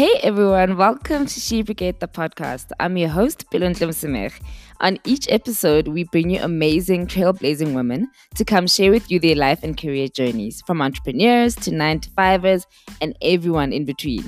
[0.00, 2.70] Hey everyone, welcome to She Brigade the podcast.
[2.80, 4.32] I'm your host, Bilon Tlemsemer.
[4.80, 9.36] On each episode, we bring you amazing trailblazing women to come share with you their
[9.36, 12.66] life and career journeys, from entrepreneurs to nine to fivers
[13.02, 14.24] and everyone in between.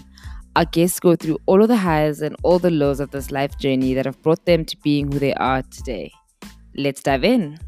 [0.56, 3.58] Our guests go through all of the highs and all the lows of this life
[3.58, 6.12] journey that have brought them to being who they are today.
[6.76, 7.58] Let's dive in.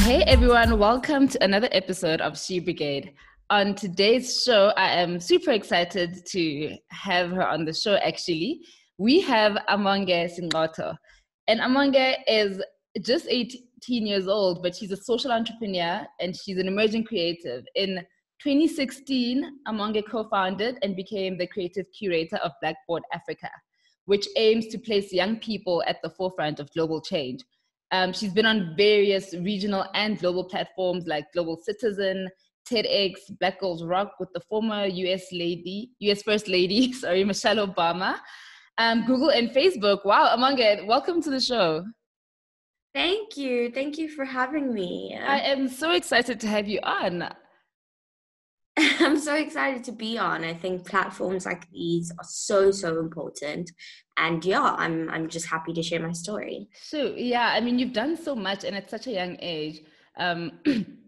[0.00, 3.12] Hey everyone, welcome to another episode of She Brigade.
[3.48, 8.62] On today's show, I am super excited to have her on the show actually.
[8.98, 10.96] We have Amange Sinqoto.
[11.46, 12.60] And Amange is
[13.02, 13.54] just 18
[14.04, 17.64] years old, but she's a social entrepreneur and she's an emerging creative.
[17.76, 18.04] In
[18.42, 23.50] 2016, Amange co founded and became the creative curator of Blackboard Africa,
[24.06, 27.44] which aims to place young people at the forefront of global change.
[27.92, 32.28] Um, she's been on various regional and global platforms like Global Citizen,
[32.70, 38.18] TEDx, Black Girls Rock with the former US lady, US First Lady, sorry, Michelle Obama,
[38.78, 40.04] um, Google and Facebook.
[40.04, 41.84] Wow, Amange, welcome to the show.
[42.94, 43.70] Thank you.
[43.70, 45.18] Thank you for having me.
[45.20, 47.28] I am so excited to have you on.
[48.78, 50.44] I'm so excited to be on.
[50.44, 53.70] I think platforms like these are so so important,
[54.16, 56.68] and yeah, I'm I'm just happy to share my story.
[56.82, 59.80] So yeah, I mean, you've done so much, and at such a young age.
[60.18, 60.52] Um,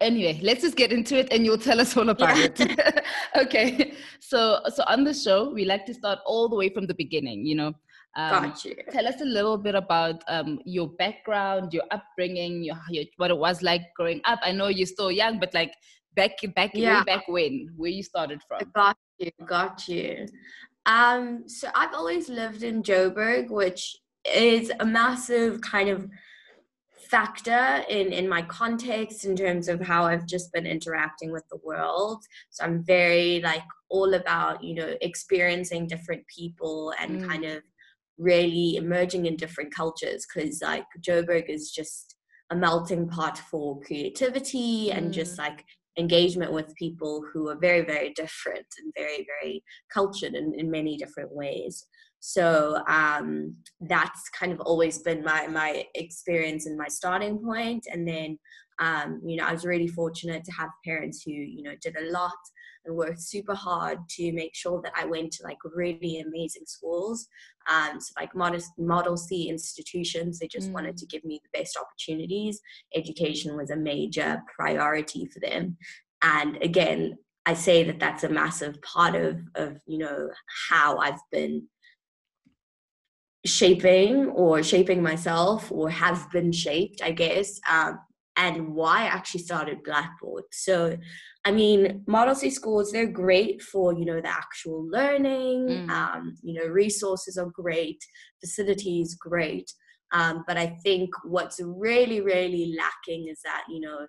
[0.00, 2.48] anyway, let's just get into it, and you'll tell us all about yeah.
[2.58, 3.04] it.
[3.36, 6.94] okay, so so on the show, we like to start all the way from the
[6.94, 7.44] beginning.
[7.46, 7.72] You know,
[8.16, 8.76] um, Got you.
[8.90, 13.36] Tell us a little bit about um, your background, your upbringing, your, your, what it
[13.36, 14.38] was like growing up.
[14.42, 15.72] I know you're still young, but like
[16.16, 16.98] back back yeah.
[16.98, 20.26] way back when where you started from got you got you
[20.86, 23.96] um so i've always lived in joburg which
[24.34, 26.08] is a massive kind of
[27.10, 31.58] factor in in my context in terms of how i've just been interacting with the
[31.64, 37.28] world so i'm very like all about you know experiencing different people and mm.
[37.28, 37.62] kind of
[38.18, 42.16] really emerging in different cultures because like joburg is just
[42.50, 45.38] a melting pot for creativity and just mm.
[45.38, 45.64] like
[45.98, 49.62] engagement with people who are very very different and very very
[49.92, 51.86] cultured in, in many different ways
[52.20, 57.86] so um, that's kind of always been my my experience and my starting point.
[57.92, 58.38] and then
[58.78, 62.10] um, you know i was really fortunate to have parents who you know did a
[62.10, 62.32] lot
[62.86, 67.26] and worked super hard to make sure that I went to like really amazing schools.
[67.68, 70.72] Um, so like modest model C institutions, they just mm.
[70.72, 72.60] wanted to give me the best opportunities.
[72.94, 75.76] Education was a major priority for them.
[76.22, 80.30] And again, I say that that's a massive part of, of you know,
[80.68, 81.68] how I've been
[83.46, 87.98] shaping or shaping myself or have been shaped, I guess, um,
[88.36, 90.44] and why I actually started Blackboard.
[90.52, 90.96] So
[91.46, 95.68] I mean, Model C schools, they're great for, you know, the actual learning.
[95.68, 95.90] Mm.
[95.90, 98.04] Um, you know, resources are great,
[98.40, 99.72] facilities great.
[100.12, 104.08] Um, but I think what's really, really lacking is that, you know,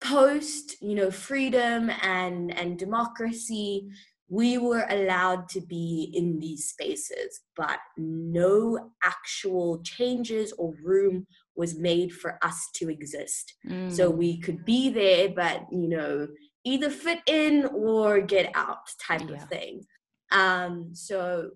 [0.00, 3.90] post, you know, freedom and and democracy,
[4.34, 11.24] we were allowed to be in these spaces, but no actual changes or room
[11.54, 13.54] was made for us to exist.
[13.64, 13.92] Mm.
[13.92, 16.26] So we could be there, but you know,
[16.64, 19.36] either fit in or get out type yeah.
[19.36, 19.84] of thing.
[20.32, 21.50] Um, so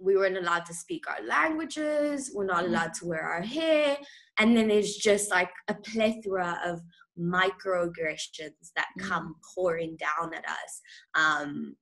[0.00, 2.68] we weren't allowed to speak our languages, we're not mm.
[2.68, 3.98] allowed to wear our hair,
[4.38, 6.80] and then there's just like a plethora of
[7.18, 9.02] microaggressions that mm.
[9.02, 10.80] come pouring down at us.
[11.14, 11.76] Um,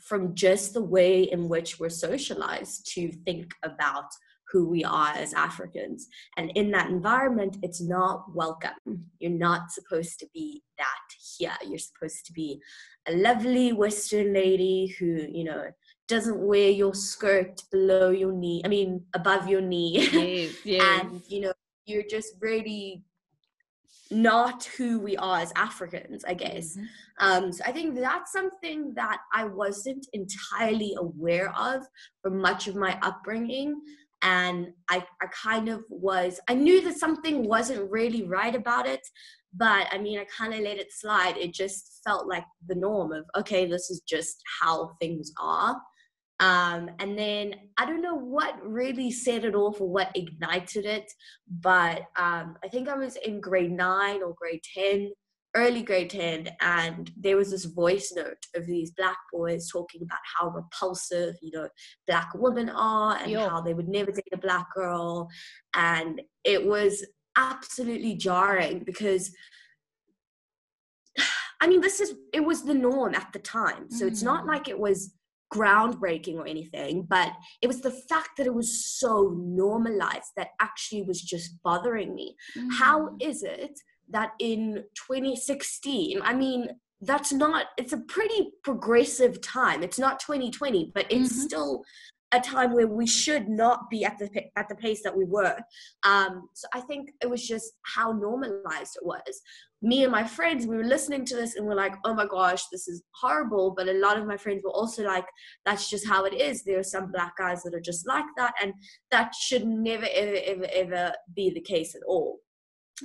[0.00, 4.06] from just the way in which we're socialized to think about
[4.52, 6.08] who we are as Africans.
[6.36, 9.06] And in that environment, it's not welcome.
[9.18, 10.86] You're not supposed to be that
[11.38, 11.56] here.
[11.66, 12.60] You're supposed to be
[13.08, 15.70] a lovely Western lady who, you know,
[16.06, 20.08] doesn't wear your skirt below your knee, I mean, above your knee.
[20.12, 21.00] Yes, yes.
[21.00, 21.52] and, you know,
[21.86, 23.02] you're just really
[24.12, 26.76] not who we are as Africans, I guess.
[26.76, 26.84] Mm-hmm.
[27.26, 31.86] Um, so I think that's something that I wasn't entirely aware of
[32.22, 33.80] for much of my upbringing
[34.22, 39.00] and I, I kind of was i knew that something wasn't really right about it
[39.52, 43.12] but i mean i kind of let it slide it just felt like the norm
[43.12, 45.76] of okay this is just how things are
[46.42, 51.10] um, and then i don't know what really set it off or what ignited it
[51.60, 55.10] but um, i think i was in grade 9 or grade 10
[55.54, 60.18] early grade 10 and there was this voice note of these black boys talking about
[60.36, 61.68] how repulsive you know
[62.06, 63.48] black women are and Yo.
[63.48, 65.28] how they would never date a black girl
[65.74, 67.04] and it was
[67.36, 69.34] absolutely jarring because
[71.60, 73.88] I mean, this is it was the norm at the time.
[73.90, 74.08] So mm.
[74.08, 74.48] it's not mm.
[74.48, 75.14] like it was
[75.52, 81.02] groundbreaking or anything, but it was the fact that it was so normalized that actually
[81.02, 82.34] was just bothering me.
[82.56, 82.68] Mm.
[82.72, 83.78] How is it
[84.08, 86.68] that in 2016, I mean,
[87.04, 91.40] that's not it's a pretty progressive time it's not 2020 but it's mm-hmm.
[91.40, 91.82] still
[92.32, 95.56] a time where we should not be at the at the pace that we were.
[96.04, 99.42] Um, so I think it was just how normalized it was.
[99.82, 102.64] Me and my friends, we were listening to this and we're like, "Oh my gosh,
[102.70, 105.26] this is horrible." But a lot of my friends were also like,
[105.66, 106.62] "That's just how it is.
[106.62, 108.72] There are some black guys that are just like that, and
[109.10, 112.40] that should never, ever, ever, ever be the case at all."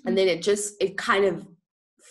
[0.05, 1.47] And then it just it kind of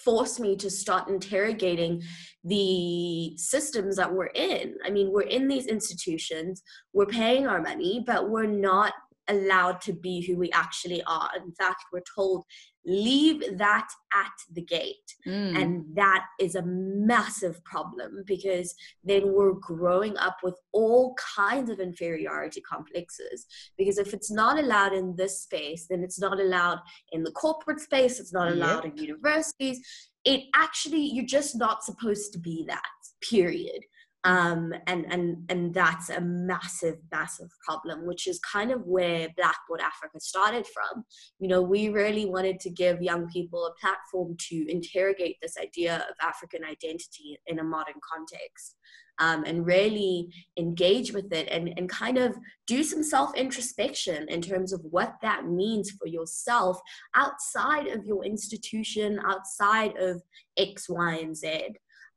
[0.06, 2.00] forced me to start interrogating
[2.44, 4.76] the systems that we're in.
[4.85, 6.62] I mean, we're in these institutions,
[6.94, 8.94] we're paying our money, but we're not
[9.28, 11.31] allowed to be who we actually are.
[11.37, 12.44] In fact, we're told,
[12.84, 15.14] leave that at the gate.
[15.26, 15.61] Mm.
[15.61, 21.81] And that is a massive problem because then we're growing up with all kinds of
[21.81, 23.46] inferiority complexes.
[23.76, 26.79] Because if it's not allowed in this space, then it's not allowed
[27.12, 28.93] in the corporate space, it's not allowed yep.
[28.93, 29.81] in universities.
[30.25, 32.82] It actually, you're just not supposed to be that,
[33.20, 33.82] period
[34.26, 39.81] um, and and and that's a massive massive problem which is kind of where blackboard
[39.81, 41.05] africa started from
[41.38, 45.96] you know we really wanted to give young people a platform to interrogate this idea
[45.96, 48.76] of african identity in a modern context
[49.19, 52.37] um, and really engage with it and, and kind of
[52.67, 56.79] do some self introspection in terms of what that means for yourself
[57.14, 60.22] outside of your institution, outside of
[60.58, 61.69] X, Y, and Z.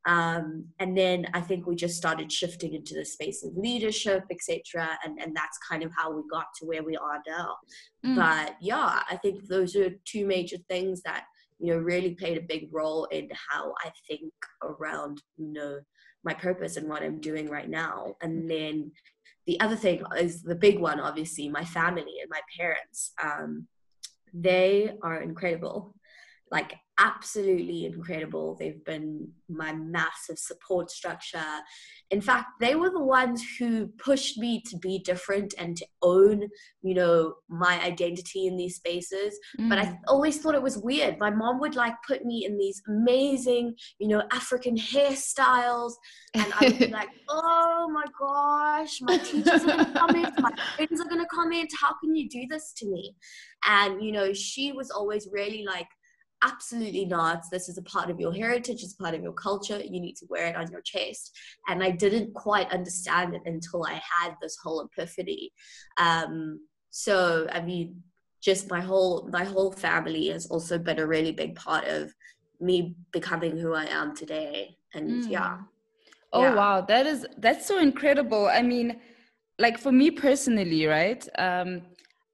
[0.05, 4.97] Um, and then I think we just started shifting into the space of leadership, etc.
[5.03, 7.57] And, and that's kind of how we got to where we are now.
[8.05, 8.15] Mm.
[8.15, 11.25] But yeah, I think those are two major things that,
[11.59, 14.31] you know, really played a big role in how I think
[14.63, 15.79] around, you know,
[16.23, 18.15] my purpose and what I'm doing right now.
[18.21, 18.91] And then
[19.47, 23.13] the other thing is the big one, obviously, my family and my parents.
[23.21, 23.67] Um,
[24.33, 25.95] they are incredible
[26.51, 28.55] like absolutely incredible.
[28.59, 31.43] They've been my massive support structure.
[32.11, 36.43] In fact, they were the ones who pushed me to be different and to own,
[36.81, 39.39] you know, my identity in these spaces.
[39.59, 39.69] Mm.
[39.69, 39.97] But I mm.
[40.07, 41.17] always thought it was weird.
[41.19, 45.93] My mom would like put me in these amazing, you know, African hairstyles.
[46.33, 50.99] And I would be like, oh my gosh, my teachers are gonna comment, my friends
[50.99, 51.69] are gonna comment.
[51.79, 53.15] How can you do this to me?
[53.65, 55.87] And, you know, she was always really like,
[56.43, 57.43] absolutely not.
[57.51, 59.79] This is a part of your heritage, it's part of your culture.
[59.79, 61.37] You need to wear it on your chest.
[61.67, 65.51] And I didn't quite understand it until I had this whole epiphany.
[65.97, 68.01] Um, so I mean,
[68.41, 72.13] just my whole my whole family has also been a really big part of
[72.59, 74.77] me becoming who I am today.
[74.93, 75.31] And mm.
[75.31, 75.57] yeah.
[76.31, 76.55] Oh yeah.
[76.55, 78.47] wow, that is that's so incredible.
[78.47, 78.99] I mean,
[79.57, 81.27] like for me personally, right?
[81.37, 81.81] Um,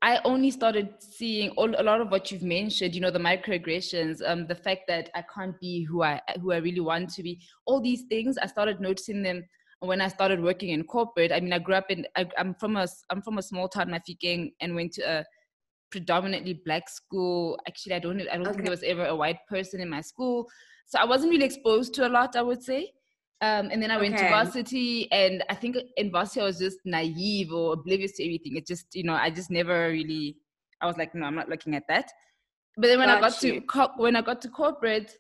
[0.01, 4.21] I only started seeing all, a lot of what you've mentioned, you know, the microaggressions,
[4.25, 7.42] um, the fact that I can't be who I who I really want to be.
[7.65, 9.45] All these things, I started noticing them
[9.80, 11.31] when I started working in corporate.
[11.31, 13.89] I mean, I grew up in I, am from a I'm from a small town,
[13.89, 15.25] Mafikeng, and went to a
[15.92, 17.57] predominantly black school.
[17.68, 18.52] Actually, I don't I don't okay.
[18.52, 20.47] think there was ever a white person in my school,
[20.87, 22.35] so I wasn't really exposed to a lot.
[22.35, 22.92] I would say.
[23.42, 24.23] Um, and then I went okay.
[24.23, 28.56] to varsity, and I think in varsity I was just naive or oblivious to everything.
[28.56, 30.37] It just, you know, I just never really.
[30.81, 32.11] I was like, no, I'm not looking at that.
[32.77, 33.59] But then when got I got you.
[33.59, 35.15] to co- when I got to corporate,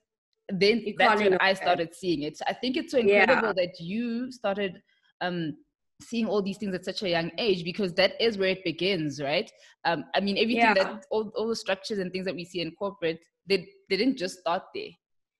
[0.49, 2.37] then you that's when I started seeing it.
[2.37, 3.65] So I think it's so incredible yeah.
[3.65, 4.81] that you started
[5.21, 5.57] um,
[6.01, 9.21] seeing all these things at such a young age because that is where it begins,
[9.21, 9.49] right?
[9.85, 10.73] Um, I mean, everything yeah.
[10.73, 14.17] that all, all the structures and things that we see in corporate, they, they didn't
[14.17, 14.89] just start there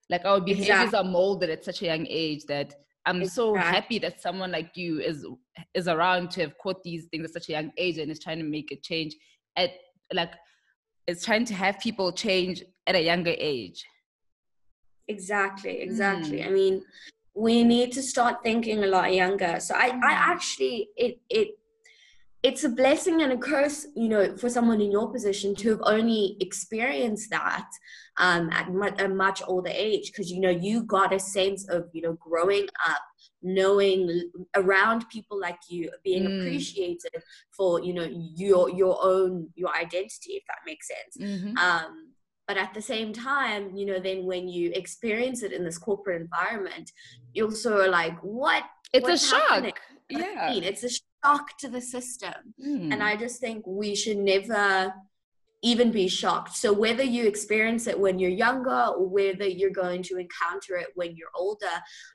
[0.10, 1.00] like our behaviors exactly.
[1.00, 2.74] are molded at such a young age that
[3.06, 3.36] i'm exactly.
[3.36, 5.26] so happy that someone like you is
[5.74, 8.38] is around to have caught these things at such a young age and is trying
[8.38, 9.16] to make a change
[9.56, 9.72] at
[10.14, 10.32] like
[11.08, 13.86] it's trying to have people change at a younger age
[15.08, 16.48] exactly exactly mm.
[16.48, 16.84] i mean
[17.36, 20.34] we need to start thinking a lot younger so i i mm.
[20.34, 21.50] actually it it
[22.46, 25.82] it's a blessing and a curse, you know, for someone in your position to have
[25.82, 27.68] only experienced that
[28.18, 28.70] um, at
[29.00, 32.68] a much older age, because you know you got a sense of you know growing
[32.88, 33.02] up,
[33.42, 36.40] knowing around people like you, being mm.
[36.40, 37.22] appreciated
[37.56, 41.18] for you know your your own your identity, if that makes sense.
[41.18, 41.58] Mm-hmm.
[41.58, 42.16] Um,
[42.48, 46.22] but at the same time, you know, then when you experience it in this corporate
[46.22, 46.92] environment,
[47.34, 48.64] you also are like, what?
[48.94, 49.50] It's a shock.
[49.50, 49.74] Happening?
[50.10, 52.54] Yeah, it's a shock to the system.
[52.64, 52.94] Mm.
[52.94, 54.94] And I just think we should never
[55.66, 56.56] even be shocked.
[56.56, 60.90] So whether you experience it when you're younger or whether you're going to encounter it
[60.94, 61.66] when you're older,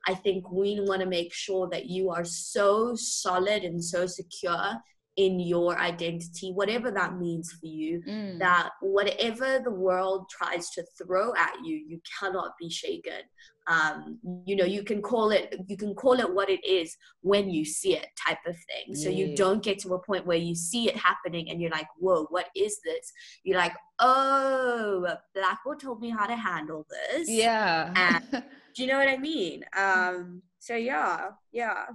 [0.06, 4.74] I think we want to make sure that you are so solid and so secure
[5.16, 8.38] in your identity, whatever that means for you, mm.
[8.38, 13.22] that whatever the world tries to throw at you, you cannot be shaken.
[13.66, 17.50] Um, you know, you can call it you can call it what it is when
[17.50, 18.94] you see it, type of thing.
[18.94, 21.88] So you don't get to a point where you see it happening and you're like,
[21.98, 23.12] whoa, what is this?
[23.44, 27.28] You're like, oh, Blackboard told me how to handle this.
[27.28, 27.92] Yeah.
[27.94, 28.42] And,
[28.74, 29.64] do you know what I mean?
[29.76, 31.86] Um, so yeah, yeah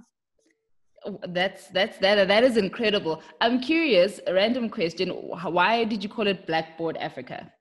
[1.28, 6.26] that's that's that that is incredible i'm curious a random question why did you call
[6.26, 7.52] it blackboard africa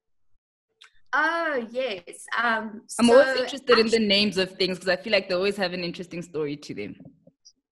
[1.15, 2.25] oh yes.
[2.37, 5.27] Um i'm so always interested actually, in the names of things because i feel like
[5.29, 6.95] they always have an interesting story to them.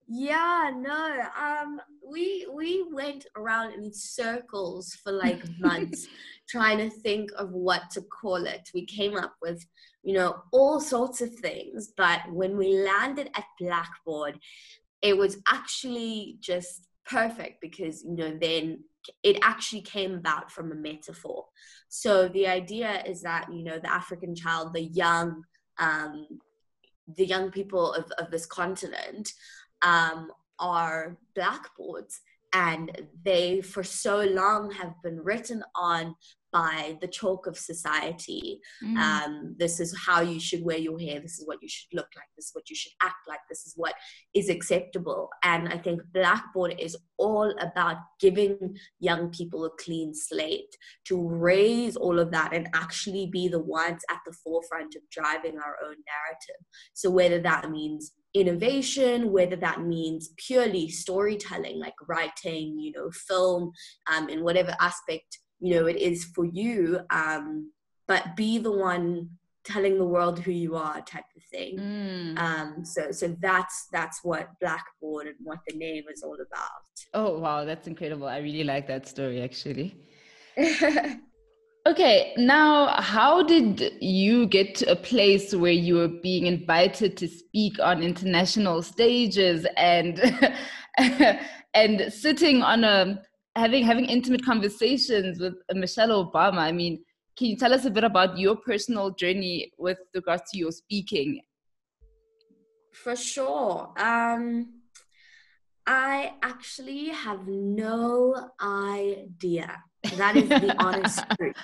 [0.07, 1.81] Yeah no um
[2.13, 6.07] we we went around in circles for like months
[6.47, 8.69] trying to think of what to call it.
[8.73, 9.65] We came up with
[10.03, 14.37] you know all sorts of things but when we landed at blackboard
[15.01, 18.79] it was actually just perfect because you know then
[19.23, 21.45] it actually came about from a metaphor.
[21.89, 25.43] So the idea is that you know the african child the young
[25.79, 26.27] um,
[27.17, 29.33] the young people of, of this continent
[29.81, 32.21] um, are blackboards
[32.53, 36.15] and they for so long have been written on
[36.53, 38.59] by the chalk of society.
[38.83, 38.97] Mm.
[38.97, 41.19] Um, this is how you should wear your hair.
[41.19, 42.27] This is what you should look like.
[42.37, 43.39] This is what you should act like.
[43.49, 43.95] This is what
[44.33, 45.29] is acceptable.
[45.43, 51.95] And I think Blackboard is all about giving young people a clean slate to raise
[51.95, 55.95] all of that and actually be the ones at the forefront of driving our own
[56.13, 56.61] narrative.
[56.93, 63.71] So whether that means innovation, whether that means purely storytelling, like writing, you know, film,
[64.11, 67.71] um, in whatever aspect you know it is for you um
[68.05, 69.29] but be the one
[69.63, 71.79] telling the world who you are type of thing.
[71.79, 72.37] Mm.
[72.37, 76.83] um so so that's that's what blackboard and what the name is all about.
[77.13, 78.27] Oh wow that's incredible.
[78.27, 79.95] I really like that story actually.
[81.85, 87.27] Okay now how did you get to a place where you were being invited to
[87.27, 90.21] speak on international stages and
[91.73, 93.21] and sitting on a
[93.55, 96.59] having having intimate conversations with Michelle Obama.
[96.59, 97.03] I mean,
[97.37, 101.41] can you tell us a bit about your personal journey with regards to your speaking?
[102.91, 103.91] For sure.
[103.97, 104.81] Um,
[105.85, 109.83] I actually have no idea.
[110.17, 111.55] That is the honest truth.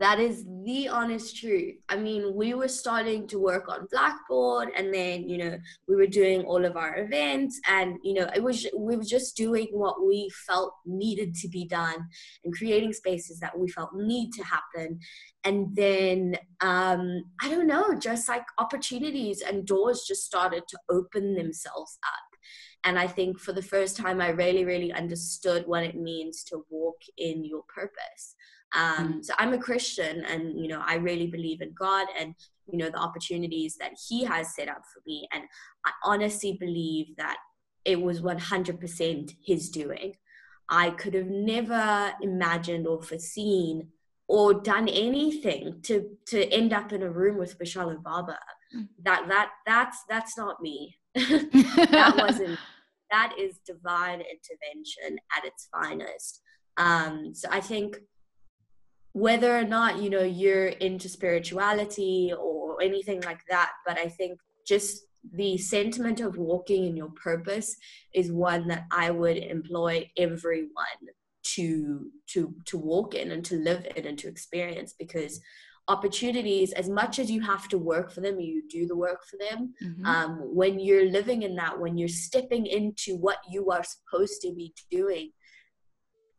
[0.00, 1.74] That is the honest truth.
[1.90, 6.06] I mean, we were starting to work on Blackboard and then, you know, we were
[6.06, 10.02] doing all of our events and, you know, it was we were just doing what
[10.02, 12.08] we felt needed to be done
[12.44, 15.00] and creating spaces that we felt need to happen.
[15.44, 21.34] And then um I don't know, just like opportunities and doors just started to open
[21.34, 22.38] themselves up.
[22.84, 26.64] And I think for the first time, I really, really understood what it means to
[26.70, 28.34] walk in your purpose.
[28.74, 32.34] Um, so I'm a Christian, and you know I really believe in God and
[32.66, 35.44] you know the opportunities that He has set up for me, and
[35.84, 37.36] I honestly believe that
[37.84, 40.14] it was 100% His doing.
[40.68, 43.88] I could have never imagined or foreseen
[44.28, 48.36] or done anything to to end up in a room with Michelle Obama.
[48.74, 48.88] Mm.
[49.02, 50.96] That that that's that's not me.
[51.14, 52.58] that wasn't
[53.10, 56.42] that is divine intervention at its finest.
[56.76, 57.98] Um, so I think
[59.12, 64.38] whether or not you know you're into spirituality or anything like that but i think
[64.66, 65.02] just
[65.34, 67.76] the sentiment of walking in your purpose
[68.14, 71.02] is one that i would employ everyone
[71.42, 75.40] to to to walk in and to live in and to experience because
[75.88, 79.36] opportunities as much as you have to work for them you do the work for
[79.38, 80.04] them mm-hmm.
[80.06, 84.52] um, when you're living in that when you're stepping into what you are supposed to
[84.54, 85.32] be doing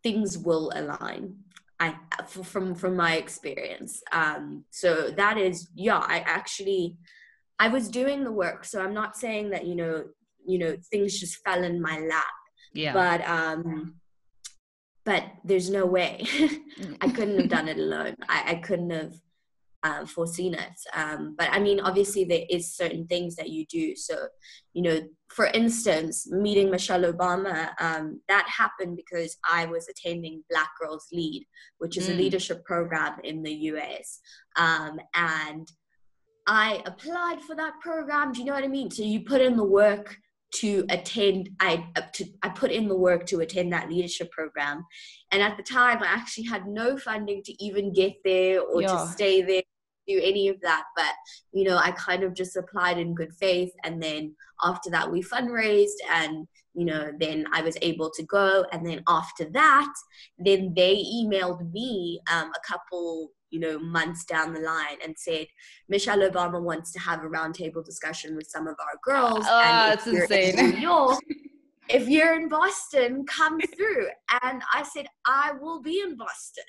[0.03, 1.35] things will align
[1.81, 1.95] I
[2.25, 4.03] from from my experience.
[4.11, 5.97] Um, so that is yeah.
[5.97, 6.97] I actually
[7.57, 10.05] I was doing the work, so I'm not saying that you know
[10.45, 12.35] you know things just fell in my lap.
[12.73, 12.93] Yeah.
[12.93, 13.95] But um,
[15.05, 16.23] but there's no way
[17.01, 18.15] I couldn't have done it alone.
[18.29, 19.15] I, I couldn't have
[19.83, 20.79] um, foreseen it.
[20.93, 23.95] Um, but I mean, obviously, there is certain things that you do.
[23.95, 24.27] So,
[24.73, 30.69] you know, for instance, meeting Michelle Obama, um, that happened because I was attending Black
[30.79, 31.45] Girls Lead,
[31.79, 32.13] which is mm.
[32.13, 34.19] a leadership program in the US.
[34.55, 35.67] Um, and
[36.47, 38.33] I applied for that program.
[38.33, 38.91] Do you know what I mean?
[38.91, 40.15] So you put in the work
[40.53, 44.85] to attend I uh, to, I put in the work to attend that leadership program
[45.31, 48.89] and at the time I actually had no funding to even get there or yeah.
[48.89, 49.61] to stay there
[50.07, 51.13] do any of that but
[51.51, 55.21] you know I kind of just applied in good faith and then after that we
[55.21, 59.93] fundraised and you know then I was able to go and then after that
[60.37, 65.45] then they emailed me um, a couple you know, months down the line and said,
[65.89, 69.45] Michelle Obama wants to have a roundtable discussion with some of our girls.
[69.47, 70.57] Oh, and that's insane.
[70.57, 71.19] In New York,
[71.89, 74.07] if you're in Boston, come through.
[74.43, 76.63] And I said, I will be in Boston.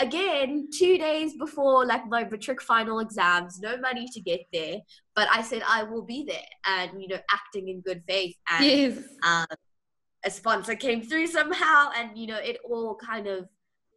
[0.00, 4.78] Again, two days before like my matric final exams, no money to get there.
[5.14, 8.36] But I said I will be there and you know, acting in good faith.
[8.48, 8.98] And yes.
[9.26, 9.46] um,
[10.24, 13.48] a sponsor came through somehow and you know, it all kind of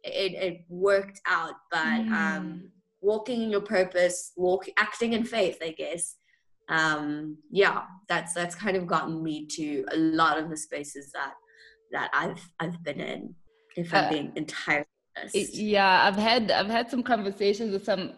[0.04, 2.12] it, it worked out but mm.
[2.12, 2.70] um
[3.00, 6.16] walking in your purpose walk acting in faith i guess
[6.68, 11.34] um yeah that's that's kind of gotten me to a lot of the spaces that
[11.92, 13.34] that i've i've been in
[13.76, 14.86] if i'm uh, being entirely
[15.18, 18.12] honest yeah i've had i've had some conversations with some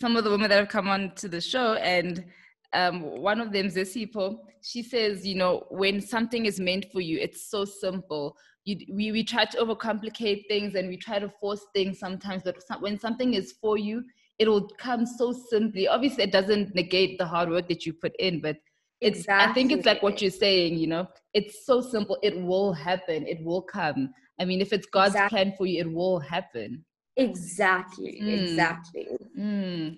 [0.00, 2.24] some of the women that have come on to the show and
[2.72, 7.18] um, one of them, Zesipo, she says, you know, when something is meant for you,
[7.18, 8.36] it's so simple.
[8.64, 12.56] You, we, we try to overcomplicate things and we try to force things sometimes but
[12.80, 14.04] when something is for you
[14.38, 15.88] it will come so simply.
[15.88, 18.56] Obviously it doesn't negate the hard work that you put in but
[19.00, 19.50] it's exactly.
[19.50, 21.08] i think it's like what you're saying you know?
[21.32, 22.18] It's so simple.
[22.22, 23.26] It will happen.
[23.26, 25.36] It will come i mean if it's god's exactly.
[25.36, 26.84] plan for you it will happen
[27.16, 28.42] exactly mm.
[28.42, 29.06] exactly
[29.38, 29.96] mm.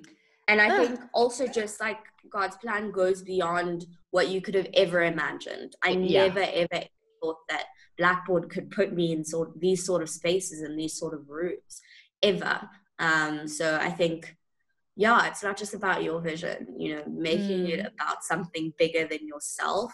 [0.48, 1.98] and i think also just like
[2.30, 6.26] god's plan goes beyond what you could have ever imagined i yeah.
[6.26, 6.84] never ever
[7.22, 7.66] thought that
[7.98, 11.28] Blackboard could put me in sort of these sort of spaces and these sort of
[11.28, 11.80] rooms
[12.22, 12.68] ever.
[12.98, 14.36] Um, so I think,
[14.96, 16.74] yeah, it's not just about your vision.
[16.78, 17.68] You know, making mm.
[17.68, 19.92] it about something bigger than yourself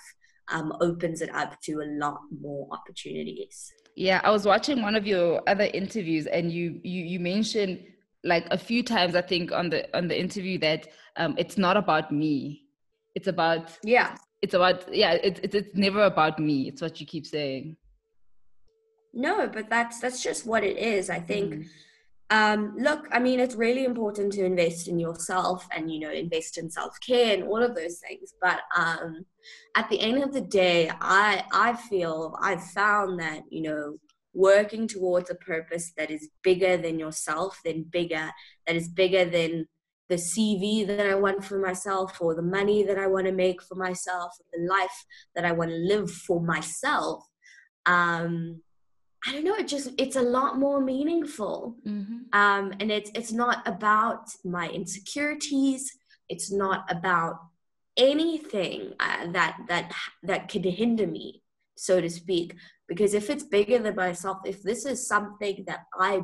[0.51, 3.73] um, opens it up to a lot more opportunities.
[3.99, 7.83] Yeah, I was watching one of your other interviews, and you you you mentioned
[8.23, 11.77] like a few times I think on the on the interview that um, it's not
[11.77, 12.63] about me.
[13.17, 14.17] It's about yeah.
[14.41, 15.15] It's about yeah.
[15.15, 16.69] It's it's, it's never about me.
[16.69, 17.77] It's what you keep saying.
[19.13, 21.11] No, but that's that's just what it is.
[21.11, 21.55] I think.
[21.55, 21.69] Mm.
[22.31, 26.59] Um, look, I mean, it's really important to invest in yourself and you know invest
[26.59, 28.35] in self care and all of those things.
[28.41, 29.25] But um,
[29.75, 33.97] at the end of the day, I I feel I've found that you know
[34.35, 38.31] working towards a purpose that is bigger than yourself, then bigger
[38.67, 39.67] that is bigger than
[40.11, 43.63] the CV that I want for myself, or the money that I want to make
[43.63, 47.25] for myself, or the life that I want to live for myself.
[47.87, 48.61] Um,
[49.27, 49.55] I don't know.
[49.55, 52.19] It just it's a lot more meaningful, mm-hmm.
[52.33, 55.97] um, and it's it's not about my insecurities.
[56.29, 57.39] It's not about
[57.97, 61.43] anything uh, that that that could hinder me,
[61.77, 62.55] so to speak.
[62.87, 66.23] Because if it's bigger than myself, if this is something that I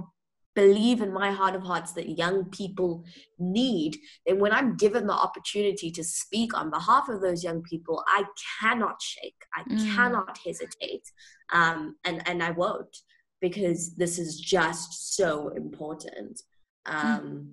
[0.54, 3.04] believe in my heart of hearts that young people
[3.38, 8.04] need, then when I'm given the opportunity to speak on behalf of those young people,
[8.06, 8.24] I
[8.60, 9.36] cannot shake.
[9.54, 9.94] I mm.
[9.94, 11.10] cannot hesitate.
[11.52, 12.96] Um, and, and I won't
[13.40, 16.40] because this is just so important.
[16.86, 16.94] Mm.
[16.94, 17.46] Um, mm.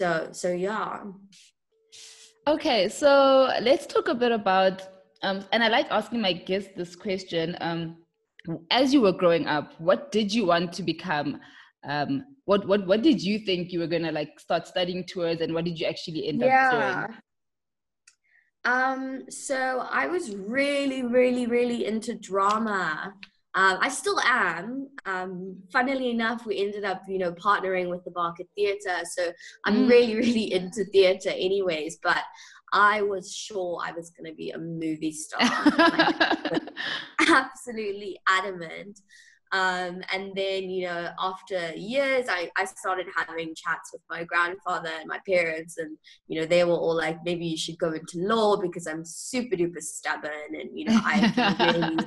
[0.00, 1.02] So, so yeah.
[2.46, 4.82] Okay, so let's talk a bit about,
[5.22, 7.56] um, and I like asking my guests this question.
[7.60, 7.98] Um,
[8.70, 11.40] as you were growing up, what did you want to become?
[11.88, 15.54] Um, what what what did you think you were gonna like start studying towards, and
[15.54, 16.70] what did you actually end yeah.
[16.70, 17.18] up doing?
[18.64, 23.14] Um, so I was really, really, really into drama.
[23.54, 24.88] Um, I still am.
[25.06, 29.00] Um, funnily enough, we ended up, you know, partnering with the Barker Theatre.
[29.04, 29.32] So
[29.64, 29.90] I'm mm.
[29.90, 31.98] really, really into theatre, anyways.
[32.02, 32.22] But
[32.72, 35.40] I was sure I was going to be a movie star.
[35.78, 36.62] like,
[37.28, 39.00] absolutely adamant.
[39.52, 44.90] Um, and then, you know, after years, I, I started having chats with my grandfather
[44.98, 45.96] and my parents, and,
[46.28, 49.56] you know, they were all like, maybe you should go into law because I'm super
[49.56, 52.06] duper stubborn and, you know, I can really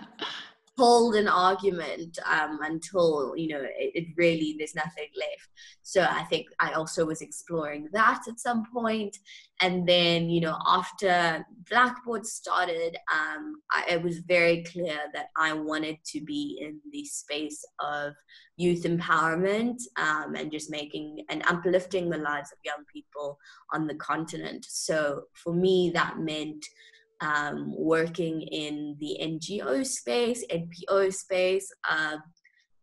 [0.77, 5.49] hold an argument um, until you know it, it, really there's nothing left.
[5.83, 9.17] So i think i also was exploring that at some point.
[9.62, 15.53] And then you know after blackboard started um, I, it was very clear that i
[15.53, 18.13] wanted to be in the space of
[18.57, 23.39] youth empowerment um, and just making and uplifting the lives of young people
[23.71, 24.65] on the continent.
[24.69, 26.65] So for me that meant
[27.23, 32.17] um, working in the NGO space, NPO space, uh,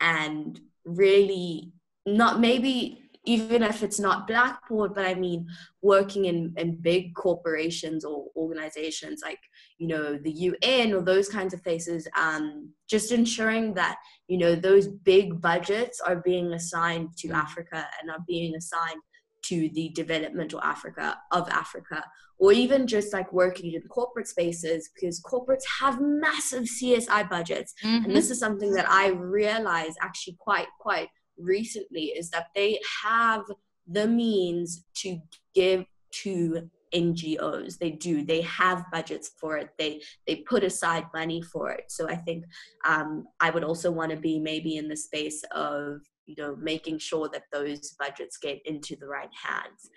[0.00, 1.72] and really
[2.06, 5.46] not maybe even if it's not Blackboard, but I mean
[5.82, 9.38] working in, in big corporations or organizations like,
[9.76, 14.54] you know, the UN or those kinds of places, um, just ensuring that, you know,
[14.54, 17.34] those big budgets are being assigned to mm.
[17.34, 19.02] Africa and are being assigned
[19.42, 22.04] to the developmental Africa of Africa,
[22.38, 27.74] or even just like working in corporate spaces because corporates have massive CSI budgets.
[27.84, 28.06] Mm-hmm.
[28.06, 33.42] And this is something that I realized actually quite, quite recently is that they have
[33.86, 35.18] the means to
[35.54, 35.84] give
[36.22, 37.78] to NGOs.
[37.78, 38.24] They do.
[38.24, 39.70] They have budgets for it.
[39.78, 41.84] They they put aside money for it.
[41.88, 42.44] So I think
[42.86, 46.00] um, I would also want to be maybe in the space of
[46.30, 49.90] you know making sure that those budgets get into the right hands.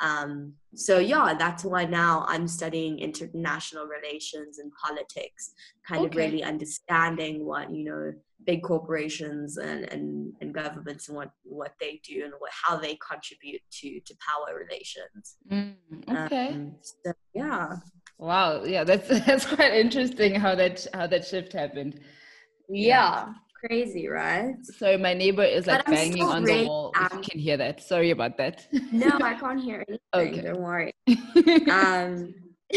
[0.00, 5.52] Um, so yeah, that's why now I'm studying international relations and politics,
[5.86, 6.08] kind okay.
[6.08, 8.12] of really understanding what you know
[8.46, 12.96] big corporations and, and, and governments and what, what they do and what, how they
[13.06, 15.36] contribute to to power relations.
[15.50, 15.74] Mm,
[16.26, 16.48] okay.
[16.48, 17.76] Um, so, yeah.
[18.18, 18.64] Wow.
[18.64, 22.00] Yeah, that's that's quite interesting how that how that shift happened.
[22.68, 22.86] Yeah.
[22.86, 23.32] yeah.
[23.60, 24.54] Crazy, right?
[24.62, 26.92] So my neighbor is like banging on really, the wall.
[26.96, 27.82] Um, you can hear that.
[27.82, 28.66] Sorry about that.
[28.92, 30.00] no, I can't hear anything.
[30.14, 30.42] Okay.
[30.42, 30.92] Don't worry.
[31.70, 32.34] um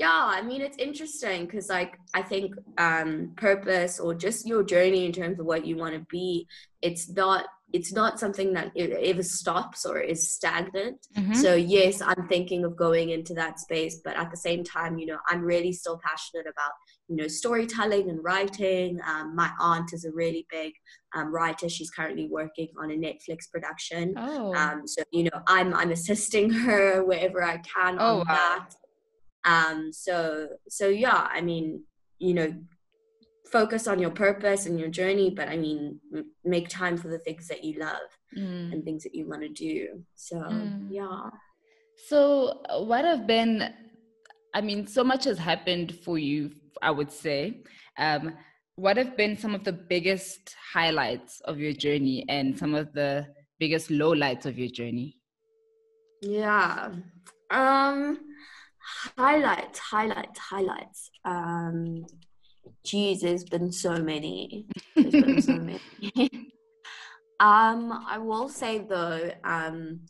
[0.00, 5.04] yeah i mean it's interesting because like i think um purpose or just your journey
[5.04, 6.46] in terms of what you want to be
[6.82, 11.34] it's not it's not something that ever stops or is stagnant mm-hmm.
[11.34, 15.06] so yes i'm thinking of going into that space but at the same time you
[15.06, 16.72] know i'm really still passionate about
[17.10, 20.72] you know storytelling and writing um, my aunt is a really big
[21.14, 24.54] um, writer she's currently working on a netflix production oh.
[24.54, 28.24] um, so you know i'm i'm assisting her wherever i can oh, on wow.
[28.28, 28.68] that
[29.44, 31.82] um so so yeah i mean
[32.18, 32.54] you know
[33.50, 37.18] focus on your purpose and your journey but i mean m- make time for the
[37.18, 38.72] things that you love mm.
[38.72, 40.86] and things that you want to do so mm.
[40.90, 41.28] yeah
[42.06, 43.74] so uh, what have been
[44.54, 47.62] i mean so much has happened for you i would say
[47.98, 48.32] um
[48.76, 53.26] what have been some of the biggest highlights of your journey and some of the
[53.58, 55.16] biggest lowlights of your journey
[56.22, 56.90] yeah
[57.50, 58.18] um
[59.18, 61.10] highlights, highlights, highlights.
[61.24, 62.06] Um,
[62.84, 64.66] geez, there's been so many.
[64.96, 65.80] There's been so many.
[67.40, 70.00] um, I will say though, um,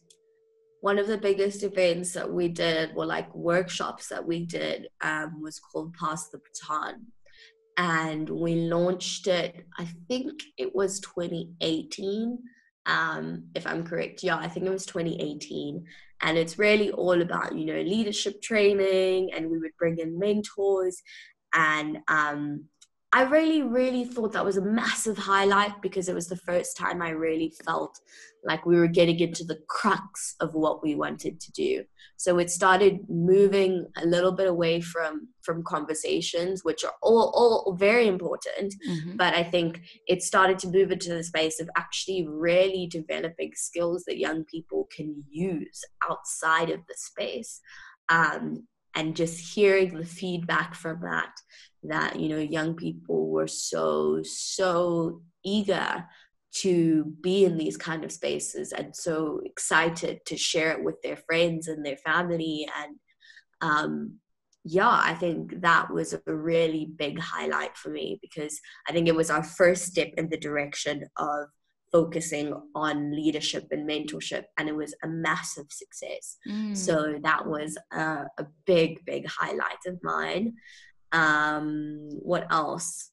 [0.80, 5.40] one of the biggest events that we did, were like workshops that we did, um,
[5.42, 7.06] was called Pass the Baton.
[7.76, 12.38] And we launched it, I think it was 2018,
[12.86, 14.22] um, if I'm correct.
[14.22, 15.86] Yeah, I think it was 2018
[16.22, 21.02] and it's really all about you know leadership training and we would bring in mentors
[21.54, 22.64] and um,
[23.12, 27.02] i really really thought that was a massive highlight because it was the first time
[27.02, 28.00] i really felt
[28.44, 31.84] like we were getting into the crux of what we wanted to do
[32.16, 37.74] so it started moving a little bit away from from conversations which are all all
[37.74, 39.16] very important mm-hmm.
[39.16, 44.04] but i think it started to move into the space of actually really developing skills
[44.04, 47.60] that young people can use outside of the space
[48.10, 51.32] um, and just hearing the feedback from that
[51.82, 56.04] that you know young people were so so eager
[56.52, 61.16] to be in these kind of spaces and so excited to share it with their
[61.16, 62.68] friends and their family.
[62.76, 62.96] And
[63.60, 64.20] um,
[64.64, 69.14] yeah i think that was a really big highlight for me because i think it
[69.14, 71.46] was our first step in the direction of
[71.92, 76.36] focusing on leadership and mentorship and it was a massive success.
[76.48, 76.76] Mm.
[76.76, 80.54] so that was a, a, big big highlight of mine.
[81.12, 83.10] Um what else?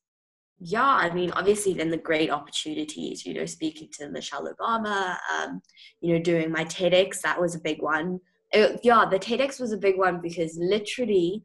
[0.60, 5.62] Yeah i mean obviously then the great opportunities you know speaking to michelle obama um
[6.02, 8.20] you know doing my tedx that was a big one.
[8.52, 11.44] It, yeah the tedx was a big one because literally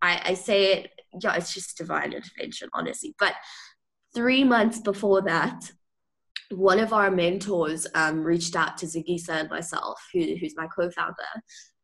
[0.00, 0.90] i i say it
[1.22, 3.14] yeah it's just divine intervention honestly.
[3.18, 3.34] But
[4.14, 5.70] three months before that
[6.50, 11.14] one of our mentors um, reached out to Zigisa and myself, who, who's my co-founder,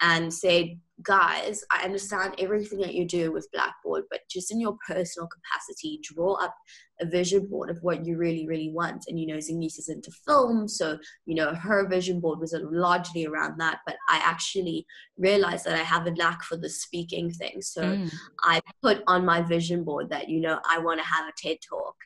[0.01, 4.77] and said, "Guys, I understand everything that you do with Blackboard, but just in your
[4.87, 6.55] personal capacity, draw up
[7.01, 10.68] a vision board of what you really, really want." And you know, Zigisa's into film,
[10.68, 13.81] so you know her vision board was largely around that.
[13.85, 14.87] But I actually
[15.18, 18.12] realized that I have a knack for the speaking thing, so mm.
[18.42, 21.59] I put on my vision board that you know I want to have a TED
[21.68, 21.96] talk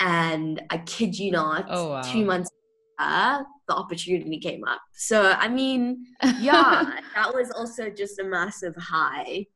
[0.00, 2.02] and I kid you not, oh, wow.
[2.02, 2.50] two months
[2.98, 4.80] later, the opportunity came up.
[4.92, 6.04] So I mean,
[6.40, 9.46] yeah, that was also just a massive high.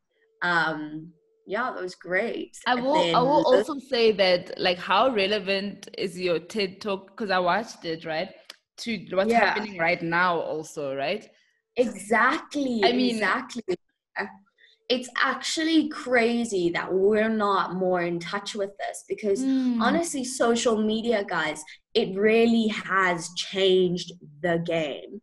[0.43, 1.13] Um,
[1.47, 2.57] yeah, that was great.
[2.67, 2.95] I will.
[2.95, 7.09] Then, I will also say that, like, how relevant is your TED talk?
[7.09, 8.29] Because I watched it, right?
[8.79, 9.41] to what's yeah.
[9.41, 11.29] happening right now also right
[11.77, 13.63] exactly i mean exactly
[14.89, 19.81] it's actually crazy that we're not more in touch with this because mm.
[19.81, 21.63] honestly social media guys
[21.95, 25.21] it really has changed the game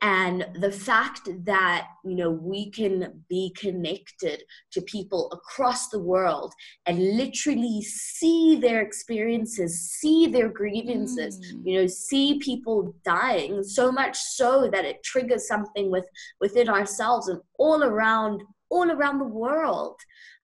[0.00, 6.52] and the fact that you know we can be connected to people across the world
[6.86, 11.66] and literally see their experiences see their grievances mm.
[11.66, 16.06] you know see people dying so much so that it triggers something with
[16.40, 20.00] within ourselves and all around all around the world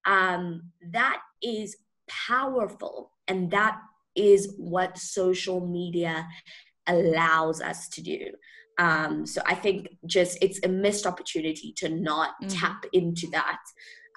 [0.07, 1.77] um, that is
[2.09, 3.79] powerful and that
[4.15, 6.27] is what social media
[6.87, 8.19] allows us to do
[8.79, 12.49] um, so I think just it's a missed opportunity to not mm-hmm.
[12.49, 13.61] tap into that.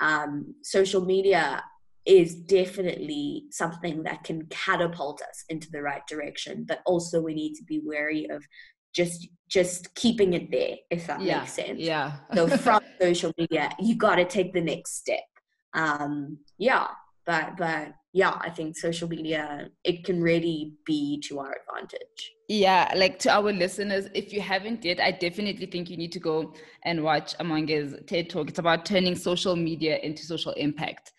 [0.02, 1.63] Um, social media
[2.06, 7.54] is definitely something that can catapult us into the right direction, but also we need
[7.56, 8.46] to be wary of
[8.93, 11.39] just just keeping it there, if that yeah.
[11.39, 11.80] makes sense.
[11.80, 12.17] Yeah.
[12.34, 15.23] so from social media, you got to take the next step.
[15.73, 16.88] Um, yeah,
[17.26, 22.32] but but yeah, I think social media it can really be to our advantage.
[22.50, 26.19] Yeah, like to our listeners, if you haven't yet, I definitely think you need to
[26.19, 28.50] go and watch Amange's TED Talk.
[28.50, 31.12] It's about turning social media into social impact.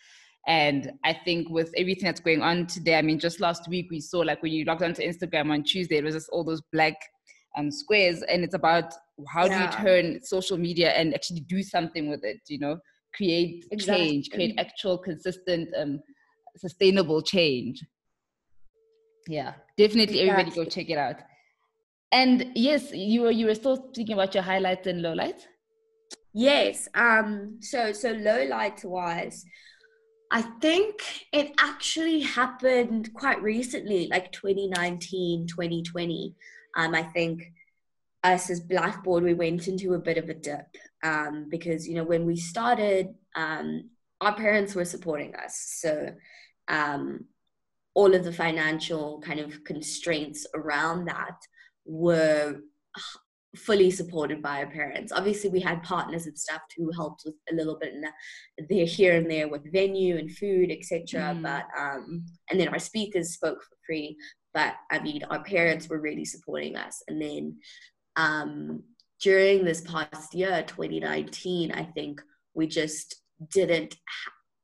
[0.46, 4.00] And I think with everything that's going on today, I mean, just last week we
[4.00, 6.96] saw like when you logged onto Instagram on Tuesday, it was just all those black
[7.56, 8.92] um, squares, and it's about
[9.28, 9.58] how yeah.
[9.58, 12.78] do you turn social media and actually do something with it, you know,
[13.14, 14.06] create exactly.
[14.06, 16.00] change, create actual consistent um,
[16.56, 17.84] sustainable change.
[19.26, 21.16] Yeah, definitely everybody go check it out.
[22.12, 25.42] And yes, you were you were still speaking about your highlights and lowlights.
[26.32, 26.88] Yes.
[26.94, 27.58] Um.
[27.60, 29.44] So so lowlight wise,
[30.30, 36.34] I think it actually happened quite recently, like 2019, 2020.
[36.78, 36.94] Um.
[36.94, 37.42] I think
[38.24, 40.66] us as Blackboard, we went into a bit of a dip.
[41.02, 41.48] Um.
[41.50, 46.14] Because you know when we started, um, our parents were supporting us, so
[46.68, 47.24] um,
[47.94, 51.36] all of the financial kind of constraints around that
[51.84, 52.60] were
[53.56, 55.12] fully supported by our parents.
[55.12, 58.04] Obviously, we had partners and stuff who helped with a little bit in
[58.68, 61.34] there here and there with venue and food, etc.
[61.34, 61.42] Mm.
[61.42, 64.16] But um, and then our speakers spoke for free.
[64.54, 67.02] But I mean, our parents were really supporting us.
[67.08, 67.58] And then
[68.16, 68.82] um,
[69.20, 72.20] during this past year, 2019, I think
[72.54, 73.96] we just didn't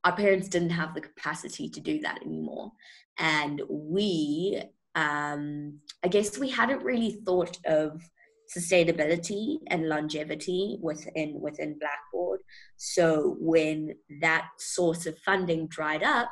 [0.04, 2.72] our parents didn't have the capacity to do that anymore.
[3.18, 4.62] And we,
[4.94, 8.02] um, I guess we hadn't really thought of
[8.54, 12.40] sustainability and longevity within within Blackboard.
[12.76, 16.30] So when that source of funding dried up,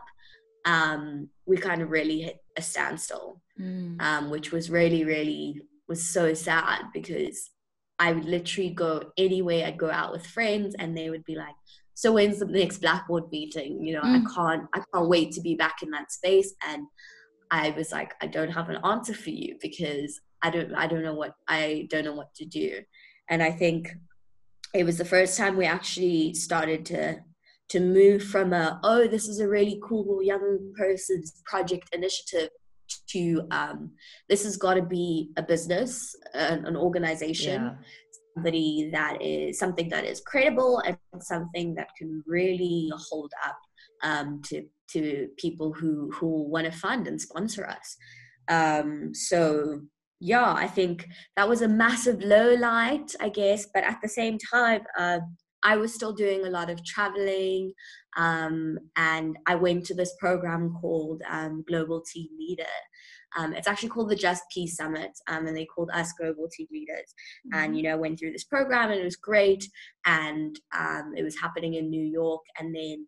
[0.66, 4.00] um, we kind of really hit a standstill, mm.
[4.00, 7.50] um, which was really, really was so sad because
[7.98, 9.66] I would literally go anywhere.
[9.66, 11.54] I'd go out with friends, and they would be like,
[11.94, 14.20] so when's the next blackboard meeting you know mm.
[14.20, 16.86] i can't i can't wait to be back in that space and
[17.50, 21.02] i was like i don't have an answer for you because i don't i don't
[21.02, 22.80] know what i don't know what to do
[23.28, 23.94] and i think
[24.74, 27.16] it was the first time we actually started to
[27.68, 32.48] to move from a oh this is a really cool young person's project initiative
[33.08, 33.90] to um,
[34.28, 37.74] this has got to be a business an, an organization yeah
[38.34, 43.58] somebody that is something that is credible and something that can really hold up
[44.02, 47.96] um, to to people who who want to fund and sponsor us.
[48.48, 49.80] Um, so
[50.20, 53.66] yeah, I think that was a massive low light, I guess.
[53.72, 55.20] But at the same time, uh,
[55.62, 57.72] I was still doing a lot of traveling,
[58.16, 62.64] um, and I went to this program called um, Global Team Leader,
[63.36, 66.66] um, it's actually called the Just Peace Summit, um, and they called us global team
[66.70, 67.14] leaders.
[67.46, 67.58] Mm-hmm.
[67.58, 69.64] And you know, went through this program, and it was great.
[70.04, 73.06] And um, it was happening in New York, and then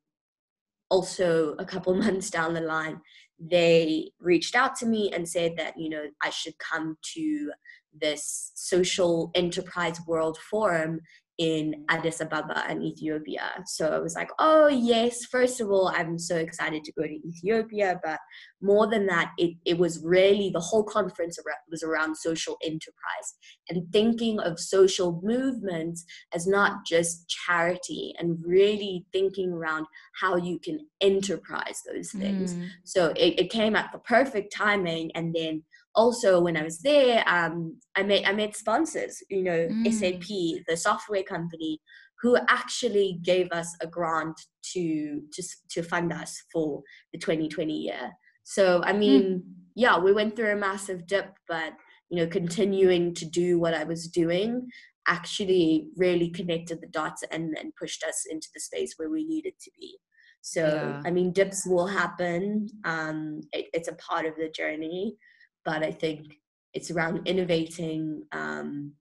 [0.91, 3.01] also a couple months down the line,
[3.39, 7.53] they reached out to me and said that you know I should come to
[8.01, 11.01] this social enterprise world forum
[11.39, 13.51] in Addis Ababa and Ethiopia.
[13.67, 17.29] So I was like, oh, yes, first of all, I'm so excited to go to
[17.29, 18.01] Ethiopia.
[18.05, 18.21] But
[18.63, 21.39] more than that, it, it was really the whole conference
[21.71, 23.35] was around social enterprise
[23.69, 29.87] and thinking of social movements as not just charity and really thinking around
[30.21, 32.55] how you can enterprise those things.
[32.55, 32.69] Mm.
[32.85, 35.11] So it, it came at the perfect timing.
[35.17, 39.69] And then also when I was there, um, I met I met sponsors, you know,
[39.69, 39.93] mm.
[39.93, 41.81] SAP, the software company,
[42.21, 44.41] who actually gave us a grant
[44.73, 48.13] to to to fund us for the 2020 year.
[48.45, 48.99] So I mm.
[48.99, 49.43] mean, mm.
[49.75, 51.75] yeah, we went through a massive dip, but
[52.11, 54.67] you know continuing to do what i was doing
[55.07, 59.71] actually really connected the dots and pushed us into the space where we needed to
[59.79, 59.99] be
[60.41, 61.03] so yeah.
[61.05, 65.17] i mean dips will happen um, it, it's a part of the journey
[65.65, 66.39] but i think
[66.73, 68.93] it's around innovating um,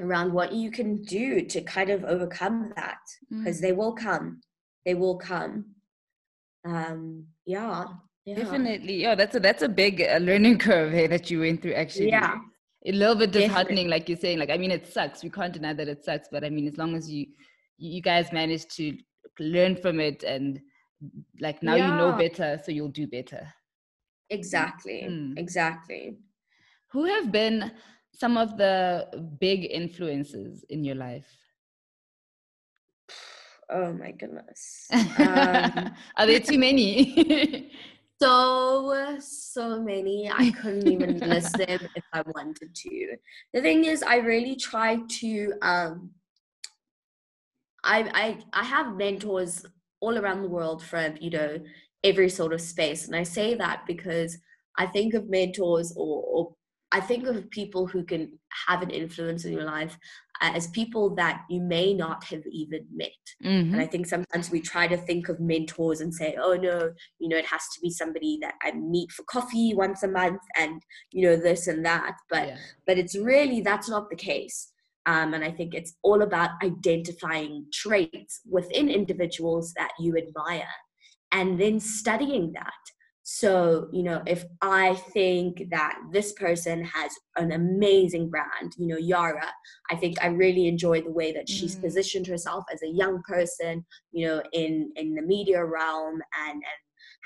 [0.00, 2.98] around what you can do to kind of overcome that
[3.30, 3.62] because mm.
[3.62, 4.40] they will come
[4.84, 5.64] they will come
[6.64, 7.84] um yeah,
[8.24, 8.36] yeah.
[8.36, 11.74] definitely yeah that's a that's a big uh, learning curve hey, that you went through
[11.74, 12.36] actually yeah
[12.86, 13.90] a little bit disheartening definitely.
[13.90, 16.44] like you're saying like i mean it sucks we can't deny that it sucks but
[16.44, 17.26] i mean as long as you
[17.78, 18.96] you guys manage to
[19.40, 20.60] learn from it and
[21.40, 21.88] like now yeah.
[21.88, 23.46] you know better so you'll do better
[24.30, 25.38] exactly mm.
[25.38, 26.16] exactly
[26.88, 27.72] who have been
[28.18, 29.06] some of the
[29.38, 31.28] big influences in your life?
[33.70, 34.88] Oh my goodness.
[34.90, 37.70] Um, Are there too many?
[38.22, 43.16] so so many i couldn't even list them if i wanted to
[43.54, 46.10] the thing is i really try to um
[47.84, 49.64] i i i have mentors
[50.00, 51.60] all around the world from you know
[52.04, 54.38] every sort of space and i say that because
[54.76, 56.54] i think of mentors or, or
[56.90, 59.98] I think of people who can have an influence in your life
[60.40, 63.10] as people that you may not have even met.
[63.44, 63.74] Mm-hmm.
[63.74, 67.28] And I think sometimes we try to think of mentors and say, oh no, you
[67.28, 70.80] know, it has to be somebody that I meet for coffee once a month and,
[71.12, 72.14] you know, this and that.
[72.30, 72.56] But yeah.
[72.86, 74.72] but it's really that's not the case.
[75.06, 80.68] Um, and I think it's all about identifying traits within individuals that you admire
[81.32, 82.72] and then studying that
[83.30, 88.96] so, you know, if I think that this person has an amazing brand, you know,
[88.96, 89.52] Yara,
[89.90, 91.82] I think I really enjoy the way that she's mm.
[91.82, 96.62] positioned herself as a young person, you know, in in the media realm and and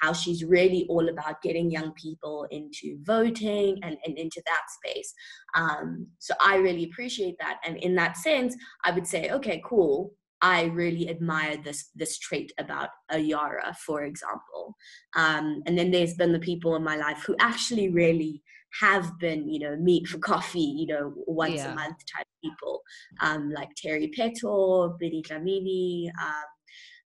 [0.01, 5.15] how she's really all about getting young people into voting and, and into that space.
[5.55, 7.61] Um, so I really appreciate that.
[7.65, 10.11] And in that sense, I would say, okay, cool.
[10.43, 14.77] I really admire this this trait about Ayara, for example.
[15.15, 18.43] Um, and then there's been the people in my life who actually really
[18.81, 21.73] have been, you know, meet for coffee, you know, once yeah.
[21.73, 22.83] a month type people,
[23.21, 26.49] um, like Terry Peto, Billy Dlamini, um,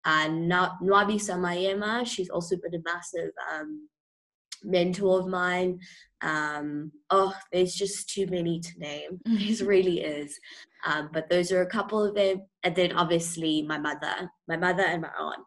[0.06, 2.06] and Nwabisa Maema.
[2.06, 3.88] She's also been a massive um,
[4.63, 5.80] mentor of mine.
[6.23, 9.19] Um, oh, there's just too many to name.
[9.25, 10.39] There really is.
[10.86, 12.43] Um, but those are a couple of them.
[12.63, 15.45] And then obviously my mother, my mother and my aunt,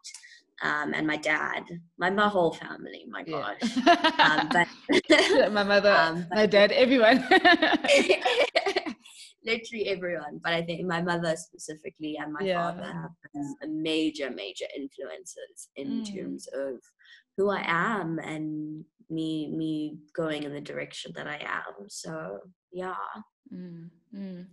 [0.63, 1.63] um, and my dad,
[1.99, 3.05] my, my whole family.
[3.09, 4.39] My gosh, yeah.
[4.39, 7.27] um, but my mother, um, my dad, everyone.
[9.45, 10.39] literally everyone.
[10.43, 12.71] But I think my mother specifically and my yeah.
[12.71, 16.15] father have been major, major influences in mm.
[16.15, 16.75] terms of
[17.37, 21.87] who I am and me me going in the direction that I am.
[21.89, 22.39] So
[22.71, 22.95] yeah.
[23.53, 24.45] Mm, mm.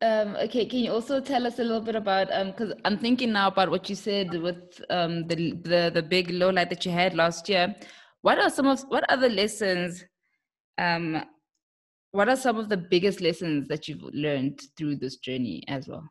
[0.00, 3.32] Um, okay, can you also tell us a little bit about because um, I'm thinking
[3.32, 6.92] now about what you said with um, the the the big low light that you
[6.92, 7.74] had last year.
[8.20, 10.04] What are some of what other lessons?
[10.78, 11.24] Um,
[12.12, 16.08] what are some of the biggest lessons that you've learned through this journey as well?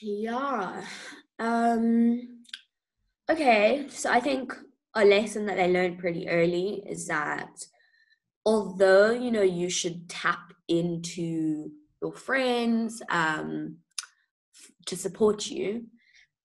[0.00, 0.82] Yeah.
[1.38, 2.42] Um,
[3.30, 4.54] okay, so I think
[4.96, 7.64] a lesson that I learned pretty early is that
[8.44, 11.70] although you know you should tap into
[12.02, 13.76] your friends um,
[14.86, 15.84] to support you,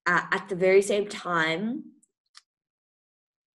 [0.05, 1.83] uh, at the very same time,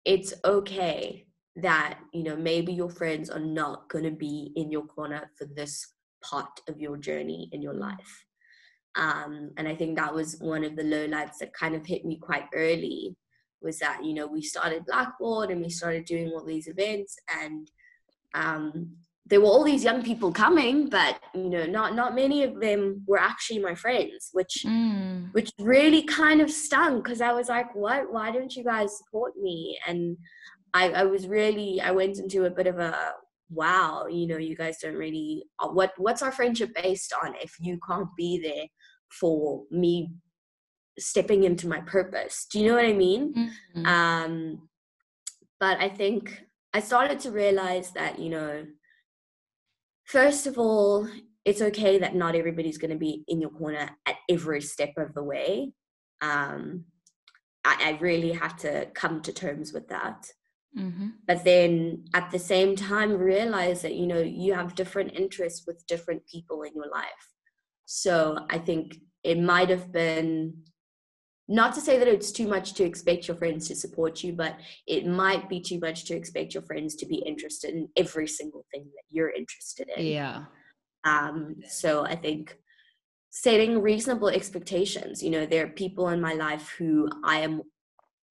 [0.04, 1.26] it's okay
[1.56, 5.46] that you know maybe your friends are not going to be in your corner for
[5.46, 8.26] this part of your journey in your life.
[8.96, 12.18] Um, and i think that was one of the lowlights that kind of hit me
[12.18, 13.16] quite early
[13.62, 17.70] was that you know we started blackboard and we started doing all these events and
[18.34, 18.92] um,
[19.28, 23.02] there were all these young people coming but you know not not many of them
[23.08, 25.32] were actually my friends which mm.
[25.34, 29.34] which really kind of stung because i was like what why don't you guys support
[29.38, 30.18] me and
[30.74, 33.14] I, I was really i went into a bit of a
[33.50, 37.56] wow you know you guys don't really uh, what what's our friendship based on if
[37.60, 38.68] you can't be there
[39.10, 40.10] for me
[41.02, 42.46] stepping into my purpose.
[42.52, 43.34] Do you know what I mean?
[43.76, 43.86] Mm-hmm.
[43.86, 44.70] Um,
[45.60, 46.44] but I think
[46.74, 48.66] I started to realize that, you know,
[50.06, 51.08] first of all,
[51.44, 55.14] it's okay that not everybody's going to be in your corner at every step of
[55.14, 55.74] the way.
[56.22, 56.86] Um,
[57.66, 60.28] I, I really had to come to terms with that.
[60.78, 61.08] Mm-hmm.
[61.28, 65.86] But then at the same time, realize that, you know, you have different interests with
[65.88, 67.28] different people in your life.
[67.86, 70.54] So I think it might have been
[71.52, 74.56] not to say that it's too much to expect your friends to support you, but
[74.88, 78.66] it might be too much to expect your friends to be interested in every single
[78.72, 80.06] thing that you're interested in.
[80.06, 80.46] Yeah.
[81.04, 82.58] Um, so I think
[83.32, 85.22] setting reasonable expectations.
[85.22, 87.64] You know, there are people in my life who I am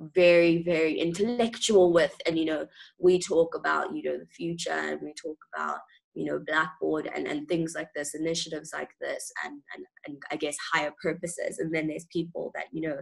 [0.01, 2.67] very, very intellectual with, and you know,
[2.99, 5.81] we talk about you know the future, and we talk about
[6.15, 10.37] you know blackboard and, and things like this initiatives like this and, and and i
[10.37, 12.97] guess higher purposes and then there's people that you know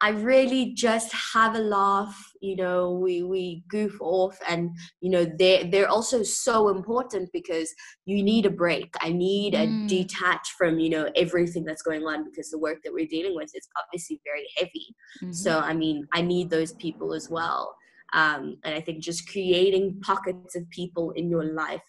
[0.00, 4.70] i really just have a laugh you know we we goof off and
[5.00, 7.72] you know they're they're also so important because
[8.04, 9.88] you need a break i need a mm.
[9.88, 13.50] detach from you know everything that's going on because the work that we're dealing with
[13.54, 15.32] is obviously very heavy mm-hmm.
[15.32, 17.76] so i mean i need those people as well
[18.12, 21.82] um, and I think just creating pockets of people in your life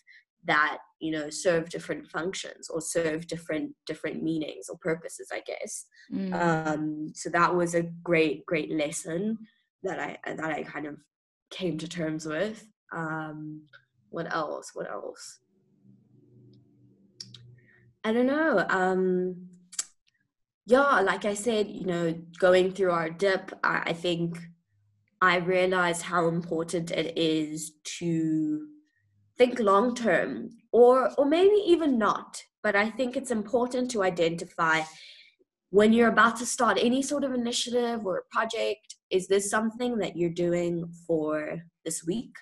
[0.45, 5.85] that you know serve different functions or serve different different meanings or purposes i guess.
[6.11, 6.33] Mm.
[6.33, 9.37] um so that was a great great lesson
[9.83, 10.97] that i that i kind of
[11.49, 12.65] came to terms with.
[12.93, 13.63] Um
[14.09, 14.71] what else?
[14.73, 15.39] What else?
[18.03, 18.65] I don't know.
[18.69, 19.47] Um
[20.65, 24.37] yeah like i said you know going through our dip i, I think
[25.21, 28.67] i realized how important it is to
[29.37, 34.81] think long term or or maybe even not but i think it's important to identify
[35.69, 40.15] when you're about to start any sort of initiative or project is this something that
[40.15, 42.33] you're doing for this week?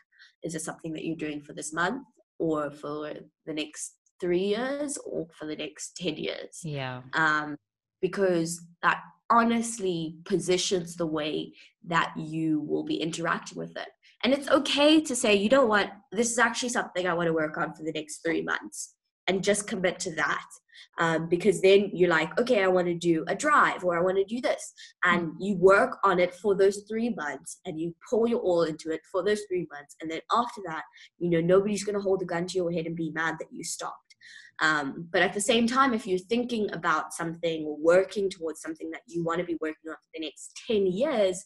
[0.44, 2.04] Is this something that you're doing for this month
[2.38, 3.12] or for
[3.46, 6.62] the next three years or for the next 10 years?
[6.64, 7.02] Yeah.
[7.14, 7.58] Um
[8.02, 11.52] because that honestly positions the way
[11.86, 13.90] that you will be interacting with it
[14.24, 17.34] and it's okay to say, you know what, this is actually something I want to
[17.34, 18.96] work on for the next three months
[19.28, 20.46] and just commit to that.
[20.98, 24.18] Um, because then you're like, okay, I want to do a drive or I want
[24.18, 24.74] to do this.
[25.04, 28.90] And you work on it for those three months and you pour your all into
[28.92, 29.96] it for those three months.
[30.02, 30.84] And then after that,
[31.18, 33.50] you know, nobody's going to hold a gun to your head and be mad that
[33.52, 34.16] you stopped.
[34.62, 38.90] Um, but at the same time, if you're thinking about something or working towards something
[38.92, 41.46] that you want to be working on for the next 10 years,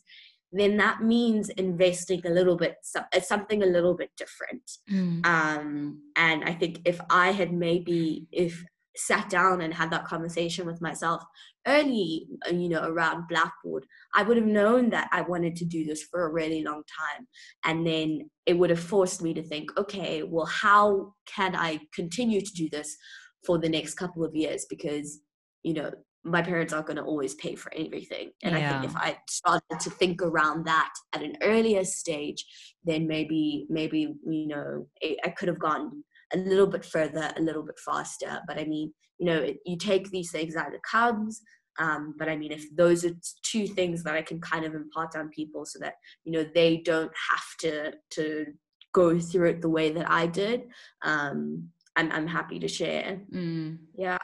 [0.59, 4.63] then that means investing a little bit uh, something a little bit different.
[4.91, 5.25] Mm.
[5.25, 8.63] um, and i think if i had maybe if
[8.95, 11.23] sat down and had that conversation with myself
[11.65, 15.83] early uh, you know around blackboard i would have known that i wanted to do
[15.83, 17.27] this for a really long time.
[17.63, 22.41] And then it would have forced me to think okay well how can i continue
[22.41, 22.95] to do this
[23.43, 24.65] for the next couple of years?
[24.69, 25.19] Because
[25.63, 25.91] you know
[26.23, 28.31] my parents aren't going to always pay for everything.
[28.43, 28.69] And yeah.
[28.69, 32.45] I think if I started to think around that at an earlier stage,
[32.83, 36.03] then maybe, maybe, you know, I could have gone
[36.33, 38.41] a little bit further, a little bit faster.
[38.47, 41.41] But I mean, you know, you take these things as it comes.
[41.79, 43.11] Um, but I mean, if those are
[43.41, 46.77] two things that I can kind of impart on people so that, you know, they
[46.77, 48.45] don't have to, to
[48.93, 50.63] go through it the way that I did,
[51.03, 53.21] um, I'm, I'm happy to share.
[53.33, 53.79] Mm.
[53.95, 54.19] Yeah.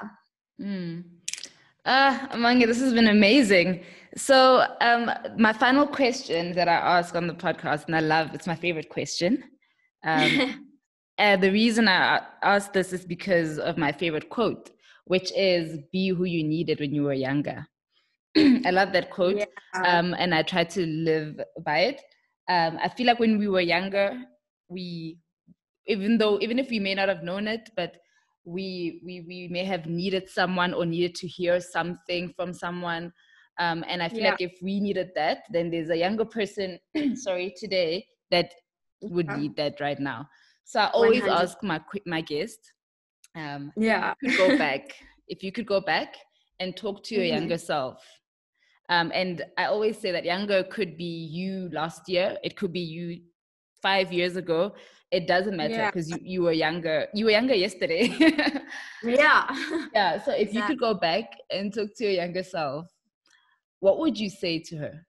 [0.61, 1.03] Mm.
[1.85, 3.83] Uh, Amange, this has been amazing.
[4.15, 8.47] So, um, my final question that I ask on the podcast, and I love it's
[8.47, 9.43] my favorite question.
[10.03, 10.65] Um,
[11.17, 14.71] and the reason I asked this is because of my favorite quote,
[15.05, 17.65] which is "Be who you needed when you were younger."
[18.37, 19.45] I love that quote, yeah.
[19.83, 22.01] um, and I try to live by it.
[22.49, 24.19] Um, I feel like when we were younger,
[24.67, 25.17] we,
[25.87, 27.95] even though even if we may not have known it, but
[28.49, 33.13] we we we may have needed someone or needed to hear something from someone
[33.59, 34.31] um, and i feel yeah.
[34.31, 36.79] like if we needed that then there's a younger person
[37.15, 38.51] sorry today that
[39.01, 40.27] would need that right now
[40.63, 41.43] so i always 100.
[41.43, 42.73] ask my my guest
[43.35, 44.95] um, yeah go back
[45.27, 46.15] if you could go back
[46.59, 47.35] and talk to your mm-hmm.
[47.35, 48.03] younger self
[48.89, 52.79] um, and i always say that younger could be you last year it could be
[52.79, 53.21] you
[53.81, 54.73] five years ago
[55.11, 56.17] it doesn't matter because yeah.
[56.21, 58.13] you, you were younger you were younger yesterday
[59.03, 59.47] yeah
[59.93, 60.59] yeah so if exactly.
[60.59, 62.87] you could go back and talk to your younger self
[63.79, 65.05] what would you say to her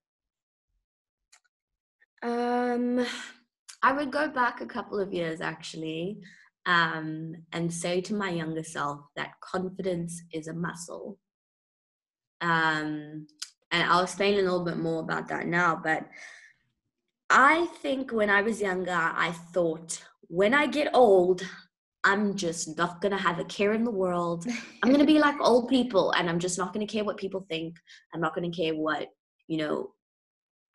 [2.22, 3.05] um
[3.82, 6.18] i would go back a couple of years actually
[6.66, 11.18] um and say to my younger self that confidence is a muscle
[12.40, 13.26] um
[13.70, 16.07] and i'll explain a little bit more about that now but
[17.31, 21.43] I think when I was younger, I thought, when I get old,
[22.03, 24.47] I'm just not going to have a care in the world.
[24.83, 27.18] I'm going to be like old people and I'm just not going to care what
[27.18, 27.76] people think.
[28.12, 29.09] I'm not going to care what,
[29.47, 29.93] you know,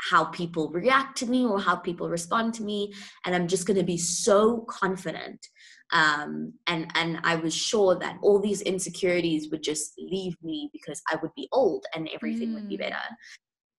[0.10, 2.94] how people react to me or how people respond to me.
[3.26, 5.46] And I'm just going to be so confident.
[5.92, 11.02] Um, and, and I was sure that all these insecurities would just leave me because
[11.12, 12.56] I would be old and everything mm.
[12.56, 12.82] would be mm.
[12.82, 12.96] better.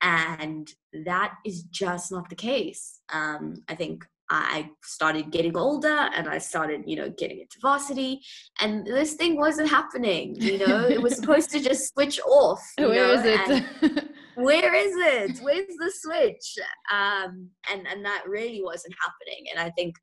[0.06, 0.72] And
[1.04, 3.00] that is just not the case.
[3.12, 8.20] Um, I think I started getting older and I started, you know, getting into varsity
[8.60, 10.36] and this thing wasn't happening.
[10.36, 12.62] You know, it was supposed to just switch off.
[12.78, 13.12] Where know?
[13.14, 14.08] is it?
[14.36, 15.38] where is it?
[15.42, 16.54] Where's the switch?
[16.92, 19.46] Um, and, and that really wasn't happening.
[19.50, 19.96] And I think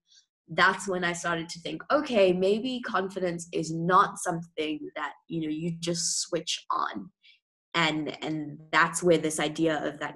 [0.49, 5.47] that's when I started to think, okay, maybe confidence is not something that, you know,
[5.47, 7.09] you just switch on
[7.75, 10.15] and and that's where this idea of that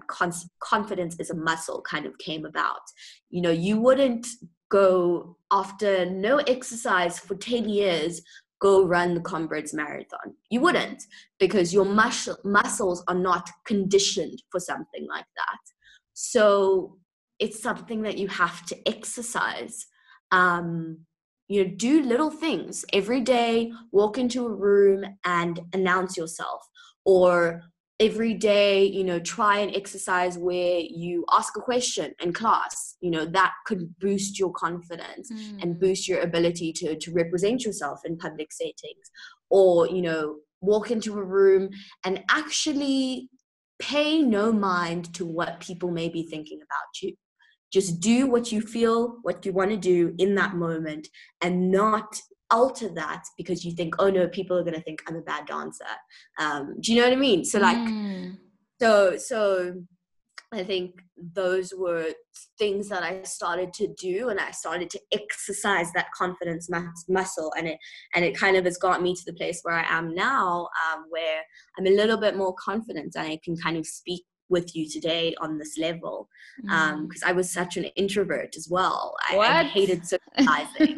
[0.60, 2.82] confidence is a muscle kind of came about.
[3.30, 4.28] You know you wouldn't
[4.70, 8.22] go after no exercise for 10 years
[8.60, 10.34] go run the Comrades marathon.
[10.49, 11.03] You wouldn't
[11.39, 15.60] because your mus- muscles are not conditioned for something like that.
[16.14, 16.97] So
[17.39, 19.86] it's something that you have to exercise.
[20.32, 20.99] Um,
[21.47, 22.84] you know do little things.
[22.91, 26.68] Every day walk into a room and announce yourself
[27.08, 27.64] or
[27.99, 33.10] every day you know try an exercise where you ask a question in class you
[33.10, 35.64] know that could boost your confidence mm.
[35.64, 39.10] and boost your ability to to represent yourself in public settings
[39.49, 41.70] or you know walk into a room
[42.03, 43.30] and actually
[43.80, 47.16] pay no mind to what people may be thinking about you
[47.74, 51.08] just do what you feel what you want to do in that moment
[51.41, 55.22] and not alter that because you think, oh no, people are gonna think I'm a
[55.22, 55.86] bad dancer.
[56.39, 57.43] Um, do you know what I mean?
[57.45, 58.38] So like, mm.
[58.80, 59.74] so so
[60.54, 62.14] I think those were
[62.58, 66.70] things that I started to do, and I started to exercise that confidence
[67.10, 67.78] muscle, and it
[68.16, 71.06] and it kind of has got me to the place where I am now, um,
[71.10, 71.41] where
[71.78, 75.36] I'm a little bit more confident, and I can kind of speak with you today
[75.39, 76.30] on this level
[76.62, 77.24] because um, mm.
[77.26, 79.16] I was such an introvert as well.
[79.30, 80.98] I, I hated socializing.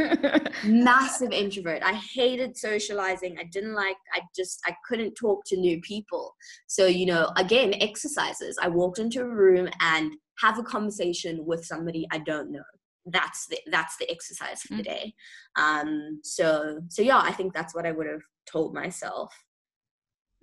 [0.84, 1.82] Massive introvert.
[1.84, 3.38] I hated socializing.
[3.40, 3.98] I didn't like.
[4.14, 6.36] I just I couldn't talk to new people.
[6.68, 8.58] So you know, again, exercises.
[8.62, 12.64] I walked into a room and have a conversation with somebody I don't know.
[13.06, 14.78] That's the that's the exercise for mm.
[14.78, 15.14] the day.
[15.58, 19.34] Um, so so yeah, I think that's what I would have told myself.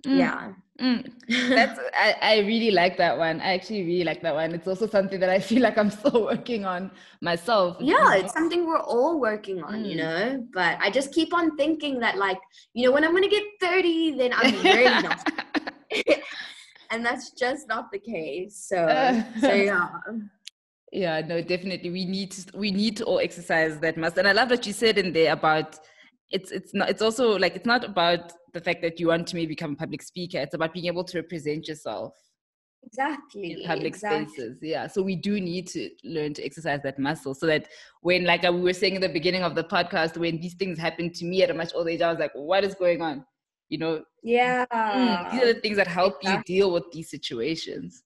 [0.05, 0.17] Mm.
[0.17, 0.53] Yeah.
[0.79, 1.11] Mm.
[1.49, 3.41] That's I, I really like that one.
[3.41, 4.53] I actually really like that one.
[4.53, 6.91] It's also something that I feel like I'm still working on
[7.21, 7.77] myself.
[7.79, 9.89] Yeah, it's something we're all working on, mm.
[9.89, 10.45] you know.
[10.53, 12.39] But I just keep on thinking that like,
[12.73, 14.63] you know, when I'm gonna get 30, then I'm
[15.03, 15.31] not.
[16.91, 18.55] and that's just not the case.
[18.55, 18.87] So
[19.41, 19.89] so yeah.
[20.91, 21.89] Yeah, no, definitely.
[21.89, 24.17] We need to we need to all exercise that must.
[24.17, 25.79] And I love what you said in there about
[26.31, 29.35] it's it's not it's also like it's not about the fact that you want to
[29.35, 30.39] maybe become a public speaker.
[30.39, 32.13] It's about being able to represent yourself
[32.83, 34.27] exactly in public exactly.
[34.33, 34.57] spaces.
[34.61, 37.67] Yeah so we do need to learn to exercise that muscle so that
[38.01, 41.13] when like we were saying in the beginning of the podcast when these things happened
[41.15, 43.25] to me at a much older age i was like what is going on?
[43.69, 44.03] You know?
[44.23, 44.65] Yeah.
[44.71, 46.55] Mm, these are the things that help exactly.
[46.55, 48.03] you deal with these situations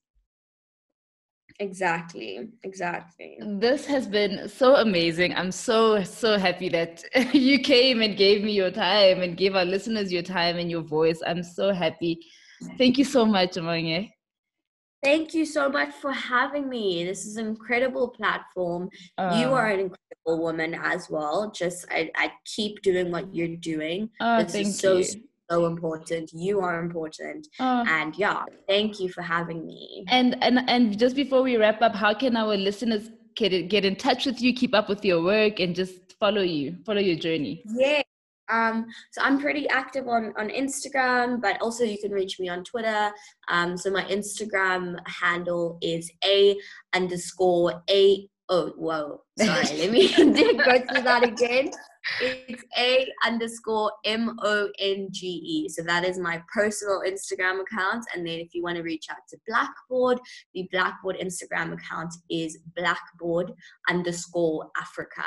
[1.62, 3.38] Exactly, exactly.
[3.40, 5.32] This has been so amazing.
[5.36, 9.64] I'm so, so happy that you came and gave me your time and gave our
[9.64, 11.20] listeners your time and your voice.
[11.24, 12.18] I'm so happy.
[12.78, 14.10] Thank you so much, Amange.
[15.04, 17.04] Thank you so much for having me.
[17.04, 18.88] This is an incredible platform.
[19.16, 21.52] Uh, you are an incredible woman as well.
[21.54, 24.10] Just I, I keep doing what you're doing.
[24.20, 25.04] Oh, this thank is so you
[25.52, 27.84] so important you are important oh.
[27.88, 31.94] and yeah thank you for having me and and and just before we wrap up
[31.94, 35.60] how can our listeners get get in touch with you keep up with your work
[35.60, 38.02] and just follow you follow your journey yeah
[38.50, 42.64] um, so I'm pretty active on, on Instagram, but also you can reach me on
[42.64, 43.10] Twitter.
[43.48, 46.56] Um, so my Instagram handle is a
[46.92, 48.28] underscore a.
[48.48, 49.22] Oh, whoa!
[49.38, 51.70] Sorry, let me go through that again
[52.20, 55.68] it's a underscore m o n g e.
[55.68, 58.04] So that is my personal Instagram account.
[58.14, 60.18] And then if you want to reach out to Blackboard,
[60.54, 63.52] the Blackboard Instagram account is Blackboard
[63.88, 65.24] underscore Africa.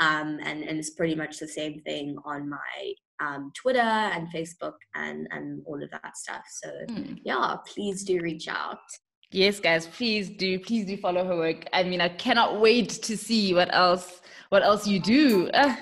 [0.00, 4.74] Um, and, and it's pretty much the same thing on my um, Twitter and Facebook
[4.94, 6.44] and, and all of that stuff.
[6.48, 7.18] So mm.
[7.24, 8.78] yeah, please do reach out.
[9.30, 10.58] Yes, guys, please do.
[10.58, 11.66] Please do follow her work.
[11.74, 15.50] I mean, I cannot wait to see what else what else you do.
[15.52, 15.76] Uh.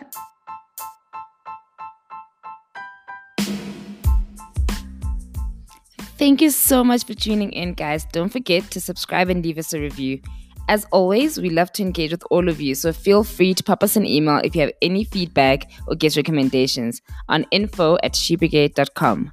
[6.19, 8.05] Thank you so much for tuning in, guys.
[8.07, 10.21] Don't forget to subscribe and leave us a review.
[10.69, 13.85] As always, we love to engage with all of you, so feel free to pop
[13.85, 19.31] us an email if you have any feedback or guest recommendations on info at shebrigade.com.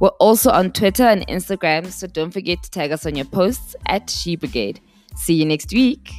[0.00, 3.74] We're also on Twitter and Instagram, so don't forget to tag us on your posts
[3.86, 4.80] at She Brigade.
[5.14, 6.12] See you next week.